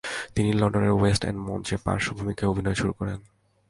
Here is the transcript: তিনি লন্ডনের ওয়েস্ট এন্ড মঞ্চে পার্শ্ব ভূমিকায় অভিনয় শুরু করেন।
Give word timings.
তিনি 0.35 0.49
লন্ডনের 0.53 0.93
ওয়েস্ট 0.95 1.23
এন্ড 1.25 1.39
মঞ্চে 1.47 1.75
পার্শ্ব 1.85 2.09
ভূমিকায় 2.17 2.51
অভিনয় 2.51 2.77
শুরু 2.81 2.93
করেন। 2.93 3.19